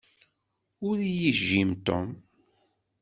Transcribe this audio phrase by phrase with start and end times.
[0.87, 2.09] Ur iyi-yejjim Tom.